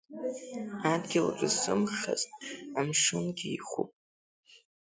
[0.91, 2.29] Адгьыл рзымхазт,
[2.79, 3.91] амшынгьы ихуп.